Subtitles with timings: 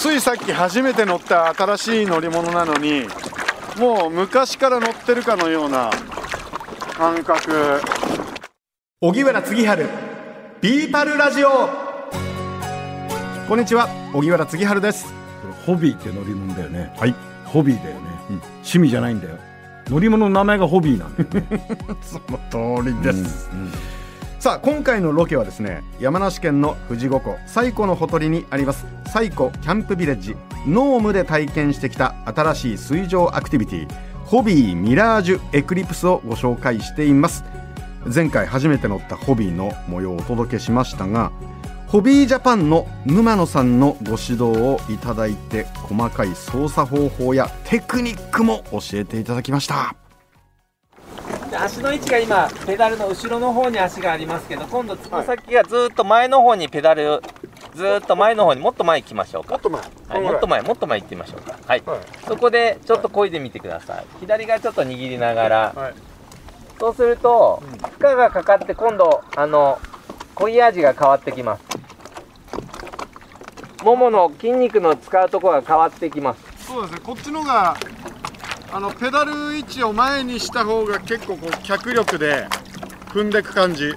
[0.00, 3.02] ついさっき初めて乗った新しい乗り物なのに
[3.78, 5.90] もう昔から乗ってるかのような
[6.94, 7.82] 感覚。
[9.02, 9.86] 荻原次春
[10.62, 11.50] ビーパルラジオ。
[13.46, 15.12] こんにちは荻原次春です。
[15.66, 16.94] ホビーって乗り物だよね。
[16.96, 17.14] はい。
[17.44, 18.00] ホビーだよね、
[18.54, 19.36] 趣味じゃないんだよ。
[19.88, 21.76] 乗り物の名前がホビーなんだよね。
[22.00, 23.50] その通りです、
[24.40, 30.34] さあ今回のロケはですね山梨県の富士五湖西湖のほとりにあります西湖キャンプビレッジ
[30.66, 33.88] ノームで体験してきた新しい水上アクティビティ
[34.24, 37.44] ホビーミラージュエクリプスをご紹介しています。
[38.06, 41.32] 前回初めて乗ったホビーの模様をお届けしましたが
[41.86, 49.99] ホビージャパンの沼野さんのご指導をいただいて細かい操作方法やテクニックも教えていただきました。
[51.56, 57.22] 足の位置が今ペダルの後ろの方に足がありますけど今度つま先がずっと前の方にペダル
[57.74, 59.52] ずっと前の方にもっと前行きましょうか。
[59.52, 59.82] もっと前。
[60.08, 61.58] はい、もっと前もっと前行ってみましょうか。
[61.66, 62.00] はい、はい。
[62.26, 64.06] そこでちょっと漕いでみてください。
[64.20, 65.94] 左がちょっと握りながら、はい。
[66.78, 67.62] そうすると
[67.98, 69.78] 負荷がかかって今度あの
[70.34, 71.62] 漕ぎ味が変わってきます。
[73.84, 76.66] ももの筋肉の使うところが変わってきます。
[76.66, 77.00] そうですね。
[77.02, 77.76] こっちのが
[78.72, 82.46] あのペダル位置を前にした方が結構こう脚力で
[83.08, 83.92] 踏んでく感じ。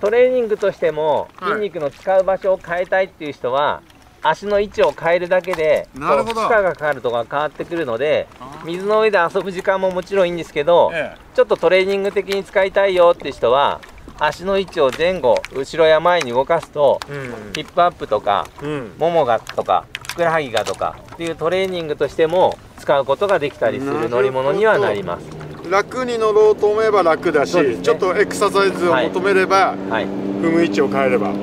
[0.00, 1.52] トレーニングとしてもはい。
[1.52, 3.80] 筋肉の使う場所を変えたいっていう人は、
[4.22, 8.26] 足の位置を変えるだけで負荷がかかるところが変わってくるので
[8.64, 13.80] 水の上で遊ぶ時間ももちろんいいんですけど、えちょっとトレーニング的に使いたいよって人は
[14.18, 18.92] 足の位置を前後後ろや前に動かすとえヒップアップとかうん。
[18.98, 25.26] ももがとかふくらはぎがとかっていうトレーニングとしても使うことができたりする乗り物にはなります。
[25.70, 27.76] 楽に乗ろうと思えば楽だし、ね。
[27.82, 31.34] ちょっとエクササイズを求めれば、はい、踏む位置を変えれば。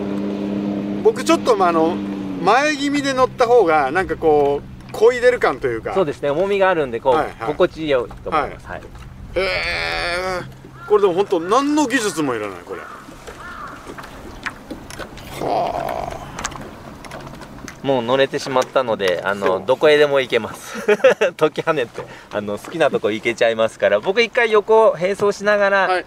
[1.03, 1.95] 僕ちょっとまああの
[2.41, 5.93] 前気味で乗った方がなんかこう漕いでる感というか。
[5.93, 6.31] そうですね。
[6.31, 7.35] 重みがあるんでこう、はいはい。
[7.49, 8.65] 心地よいと思います。
[8.65, 8.79] はい。
[8.79, 8.83] へ
[9.35, 10.41] え
[10.89, 12.81] これでも本当何の技術もいらないこれ
[17.83, 20.81] もう乗れてしまったのであのどこへでも行けます。
[21.37, 22.01] 解き跳ねて。
[22.31, 23.99] あの好きなとこ行けちゃいますから。
[23.99, 26.05] 僕一回横を並走しながら、はい。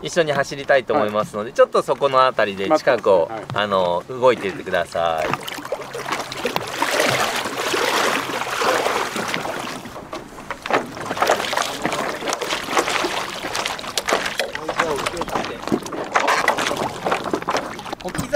[0.00, 3.60] 一緒に走りたいと思いますので、ちょっとそこの辺りで近くを、待ってますね。
[3.60, 5.67] あの動いていってください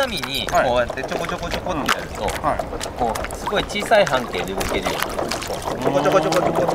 [0.02, 2.58] 小刻みにこうやってちょこちょこちょこってやると、はい。
[2.98, 6.74] こうすごい小さい半径で動けるようになるちょこちょこちょこちょこ。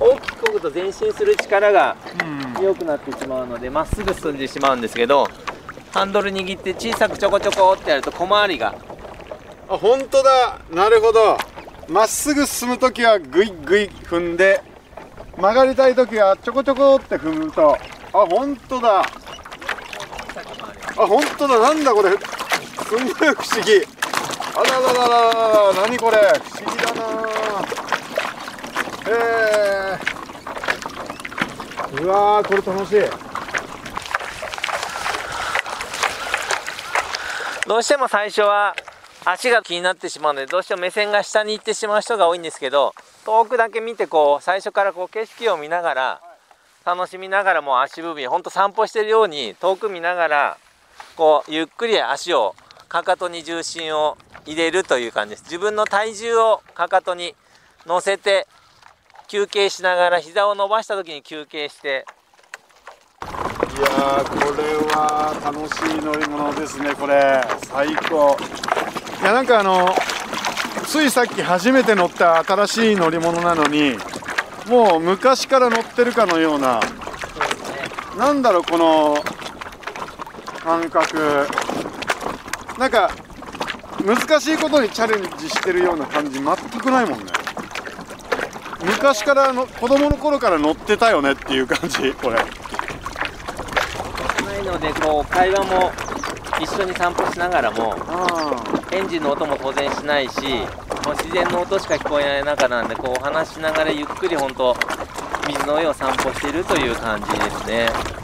[0.00, 1.96] 大きく漕ぐと前進する力が
[2.58, 5.26] 強くなってしまうのでまっすぐ進んでしまうんですけど
[5.92, 8.74] ハンドル握って小さくちょこちょこってやると小回りが
[9.70, 10.60] あ本当だ。
[10.70, 11.38] なるほど。
[11.88, 14.60] まっすぐ進む時はグイグイ踏んで
[15.38, 17.78] 曲がりたい時はちょこちょこって踏むと
[18.12, 19.02] あ本当だ
[20.98, 22.10] あ本当だなんだこれ。
[22.10, 22.16] す
[22.96, 23.86] んごい不思議。
[24.56, 25.38] あららららら
[25.72, 26.16] ら何これ。
[26.42, 27.02] 不思議だな。
[29.06, 29.12] へ
[31.94, 33.02] えうわこれ楽しい。
[37.68, 38.74] どうしても最初は
[39.24, 42.94] 足が気になってしまうのでどうしても目線が下に行ってしまう人が多いんですけど
[43.24, 46.20] 遠くだけ見てこう最初からこう景色を見ながら
[46.86, 50.58] 楽しみながらもう足踏みほんと散歩してるように遠く見ながら
[51.16, 52.54] こうゆっくり足を
[52.88, 54.16] かかとに重心を
[54.46, 55.44] 入れるという感じです。
[55.44, 57.34] 自分の体重をかかとに
[57.86, 58.46] 乗せて
[59.28, 62.06] 休憩しながら膝を伸ばした時に休憩して。
[63.22, 67.42] いやーこれは楽しい乗り物ですねこれ。
[67.66, 68.36] 最高。
[69.20, 69.94] いやなんかあの
[70.86, 73.98] ついさっき初めて乗った新しい乗り物なのに
[74.66, 76.80] もう昔から乗ってるかのような。
[78.16, 79.16] なんだろうこの
[80.68, 81.46] 感覚。
[82.78, 83.10] なんか
[84.04, 87.24] 難しいことにチャレンジしてるような感じ全くないもんね。
[88.84, 92.36] 昔からの子供の頃から乗ってたよねっていう感じこれ。
[92.36, 92.42] な
[94.58, 95.90] いのでこう会話も
[96.60, 98.54] 一緒に散歩しながらもあ
[98.92, 100.40] エンジンの音も当然しないし
[101.06, 104.76] もう自然の音しか聞こえない中なんでこうお話しながらゆっくり本当
[105.46, 108.17] 水の上を散歩しているという感じですね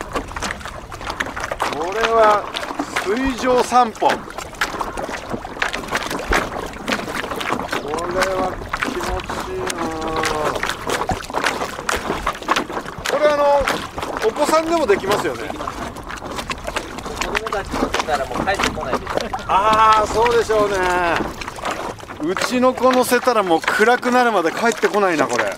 [1.75, 2.45] これは
[3.05, 4.07] 水上散歩。
[4.07, 4.15] こ
[8.13, 8.55] れは
[8.85, 9.75] 気持ちいいな。
[13.11, 13.43] これあの
[14.29, 15.49] お子さんでもできますよね。
[15.49, 19.13] 子供たち乗ってたらもう帰ってこないです
[19.49, 20.77] ああそうでしょうね。
[22.23, 25.53] うちの子乗せたらもう暗くなるまで帰ってこないなこれ自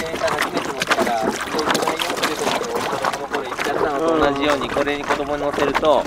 [0.00, 6.04] 転車初めて乗ったら行けないよっていうことを子供の頃言っちゃったのと同じようにこれに子供に乗せるともう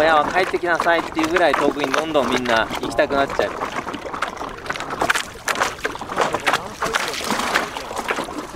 [0.00, 3.50] 親は帰ってきなさいっていうぐらい遠くにどんどんみんな行きたくなっちゃう。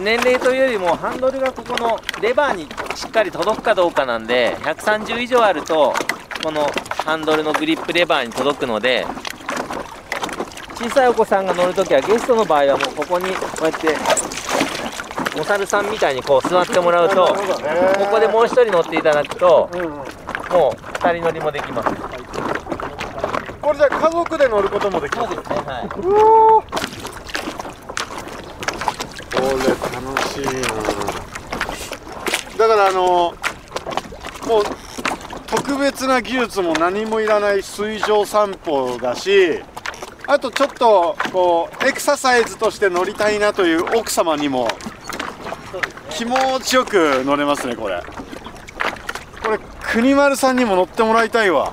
[0.00, 2.66] 年齢というよりもハンドルがここのレバーに
[2.96, 5.94] しっかり届くかどうかなんで130以上あると
[6.42, 6.66] この
[7.04, 9.06] ハンドルのグリップレバーに届くので
[10.74, 13.94] 小さいお子さんが乗るときはゲストの場合はもうここにこうやって
[15.38, 17.34] お猿さんみたいにこう座ってもらうとこ
[18.10, 19.88] こでもう一人乗っていただくとうんうん。
[19.88, 20.02] もう
[20.98, 21.88] 2人乗りもできます。
[23.62, 25.56] これじゃあ家族で乗ることもできるそうですね。
[25.64, 25.88] はい。
[25.88, 26.00] こ
[29.40, 29.68] れ
[30.12, 30.62] 楽しいな。
[32.58, 33.34] だからあの
[34.46, 34.64] もう
[35.46, 39.62] 特別な技術も何もいらない水上散歩だし
[40.26, 44.68] あとちょっとこうエクササイズとして乗りたいなという奥様にも
[46.16, 48.00] 気持ちよく乗れますねこれ。
[49.42, 51.72] これ国丸さんにも乗ってもらいたいわ。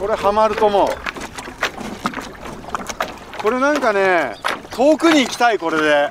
[0.00, 0.88] これハマると思う。
[3.40, 4.34] これなんかね
[4.70, 6.08] 遠くに行きたいこれで。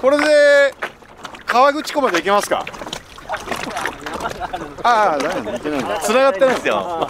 [0.00, 0.74] これで
[1.46, 2.64] 川口湖まで行けますか？
[4.82, 5.98] ああだ行けないんだ。
[6.00, 7.08] 繋がってないんですよ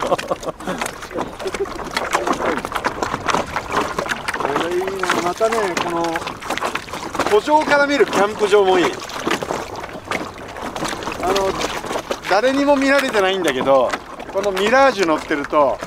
[4.39, 6.03] これいいなまたねこの
[7.31, 8.87] 湖上から見るキャンプ場もいい。
[11.23, 11.53] あの
[12.31, 13.91] 誰にも見られてないんだけど
[14.33, 15.79] このミラージュ乗ってると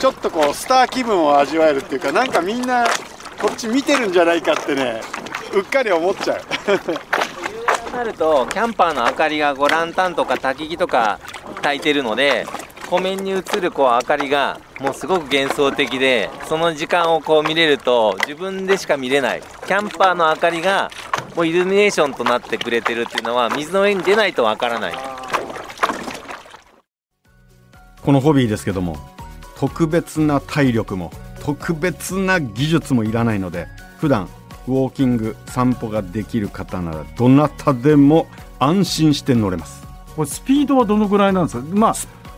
[0.00, 2.84] ちょっとこうスター気分を味わえるっていうかなんかみんな
[3.40, 5.00] こっち見てるんじゃないかってね
[5.54, 6.40] うっかり思っちゃう。
[6.66, 6.76] 夕
[7.64, 11.20] 方になるとキャンパーの明かりがこうランタンとか焚き木とか
[11.62, 12.44] 焚いてるので
[12.86, 20.90] 湖面に映るこう明かりがもうすごく幻想的でその時間をこう見れると自分でしか見れないキャンパーの明かりが
[21.34, 24.94] もうイルミネーションとなってくれてるっていうのは水の上に出ないとわからない
[28.02, 28.96] このホビーですけども
[29.56, 31.10] 特別な体力も
[31.42, 33.66] 特別な技術もいらないので
[33.98, 34.28] 普段
[34.66, 38.26] ウォーキング散歩ができる方ならどなたでも
[38.58, 41.94] 安心して乗れますこれスピードはどのぐらいなんですかまあ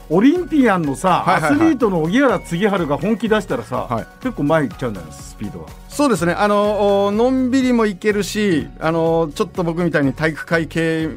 [0.09, 1.53] オリンピアンのさ、はいはいはい。
[1.53, 4.07] アスリートの荻原次春が本気出したらさ、はい。
[4.21, 5.69] 結構前行っちゃうんだよスピードは。
[5.89, 6.33] そうですね。
[6.33, 11.09] あのおのんびりもいけるしあのちょっと僕みたいに体育会系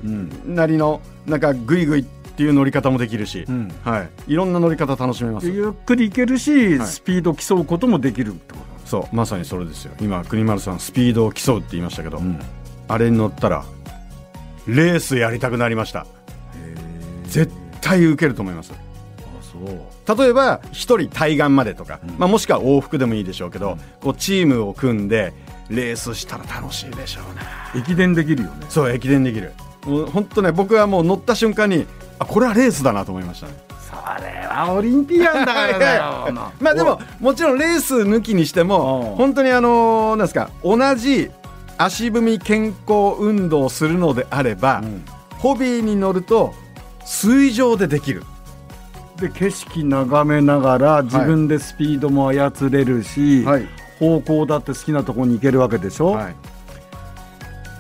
[0.46, 3.72] なりのなんかグイグイっていう乗り方もできるし、うん。
[3.84, 5.48] はい、いろんな乗り方楽しめます。
[5.48, 6.88] ゆっくり行けるし、はい。
[6.88, 9.16] スピード競うこともできるってこそう。
[9.16, 9.94] まさにそれですよ。
[10.02, 12.40] 今国丸さんスピードを競うって言いましたけど、と、うん。
[12.88, 13.64] あれに乗ったら
[14.66, 16.08] レースやりたくなりました。
[17.26, 17.52] 絶
[17.90, 18.72] 対受けると思います。
[19.42, 19.58] そ
[20.16, 20.24] う。
[20.24, 25.34] 例えば一人対岸までとか、まあ、もしくは往復でもいいでしょうけど、こうチームを組んで
[25.70, 27.42] レースしたら楽しいでしょうね
[27.76, 28.68] 駅伝できるよね。
[28.70, 29.54] そう駅伝できる。
[29.86, 31.88] 本当ね僕はもう乗った瞬間に
[32.20, 33.54] あこれはレースだなと思いましたね。
[33.80, 36.28] それはオリンピアンだからだよ
[36.62, 39.16] まあでももちろんレース抜きにしてもうん。
[39.16, 41.32] 本当にあのーなんですか同じ
[41.78, 45.04] 足踏み健康運動をするのであれば、うん。
[45.40, 46.54] ホビーに乗ると
[47.10, 48.24] 水上でできる。
[49.18, 53.46] で景色眺めながら自分でスピードも操れるし、い。
[54.00, 56.36] 方向だって好きなところに行けるわけでしょ、はい。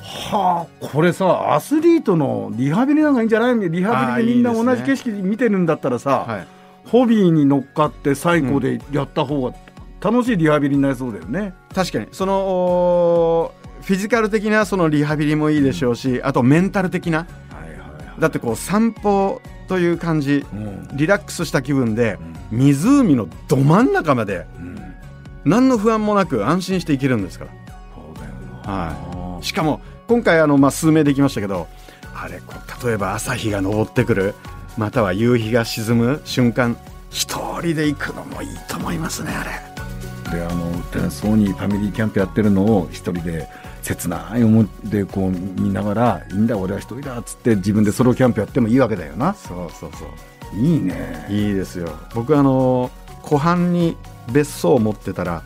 [0.02, 3.70] はあこれさアスリートのリハビリなんかいいんじゃない？
[3.70, 6.48] リハビリでみんな同じ景色見てるんだったらさ、はい。
[6.88, 9.56] ホビーに乗っかって最高でやった方が
[10.02, 11.54] 楽しいリハビリになりそうだよね。
[11.74, 12.08] 確かに。
[12.12, 17.28] そのフィジカル的なそのリハビリもいいでしょうし、あとメンタル的な
[18.20, 20.88] だってこう散歩という感じうん。
[20.94, 22.18] リラックスした気分で
[22.52, 24.80] 湖のど真ん中までうん。
[25.46, 27.52] 何の不安もなく安心して行けるんですから。
[27.96, 28.32] そうだよ
[28.66, 28.72] な。
[28.72, 29.46] はい。
[29.46, 31.68] しかも今回あの、まあ、数名できましたけど
[32.16, 34.36] あれこう例えば朝日が昇ってくる
[34.78, 36.78] または夕日が沈む瞬間
[37.12, 39.52] 一人で行くのもいいと思いますねあれ。
[40.32, 43.48] であのソニーファミリーキャンプやってるのを一人で
[43.90, 49.34] 切ない思いでこう見ながら「いいんだ俺は一人だ」っつって自分でソロキャンプやってもいいわけだよな。
[49.34, 51.26] そうそうそういいね。
[51.30, 51.90] いいですよ。
[52.14, 52.92] 僕あの
[53.24, 53.98] 湖畔に
[54.32, 55.42] 別荘を持ってたら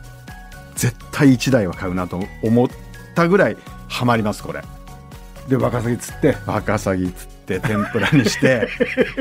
[0.76, 2.68] 絶対1台は買うなと思っ
[3.16, 3.58] たぐらい
[3.88, 4.62] ハマりますこれ。
[5.48, 6.38] でワカサギ釣って。
[6.46, 8.68] ワカサギ釣って天ぷらにして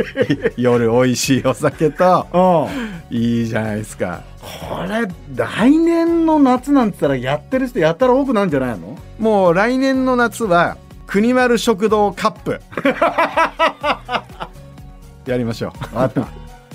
[0.56, 2.68] 夜美味しいお酒と
[3.10, 3.16] うん。
[3.16, 4.22] いいじゃないですか
[4.60, 8.98] これ来年の夏なんて言ったらやってる人やったら多くなるんじゃないの？
[9.18, 12.60] もう来年の夏は国丸食堂カップ。
[15.30, 15.72] やりましょう。
[15.94, 16.26] あった。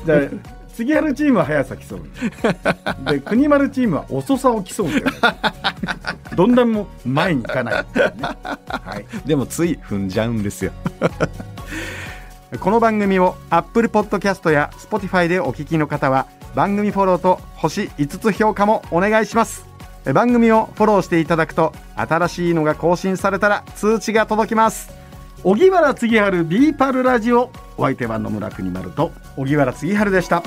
[0.06, 0.20] じゃあ
[0.74, 2.02] 杉原チームは速さ競う。
[3.12, 5.12] で国丸チームは遅さを競うんだよね
[6.36, 7.86] どんだんも前に行かないね、
[8.70, 10.72] はい、でもつい踏んじゃうんですよ。
[12.62, 16.28] この番組を Apple Podcast や Spotify でお聞きの方は
[16.58, 19.68] 番組フォローと星5つ評価もお願いします。
[20.08, 24.90] え番組をフォローしていただくと新しいのが更新されたら通知が届きます。
[25.44, 27.52] 荻原次春ビーパルラジオ。
[27.78, 29.12] お相手は野村国丸と。
[29.36, 30.42] 荻原次春でした。